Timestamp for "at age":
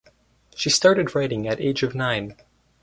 1.47-1.83